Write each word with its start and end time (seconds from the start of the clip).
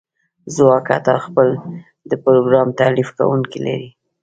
ځواک 0.55 0.85
حتی 0.93 1.15
خپل 1.25 1.47
د 2.09 2.11
پروګرام 2.23 2.67
تالیف 2.79 3.09
کونکی 3.17 3.59
لري 3.65 3.89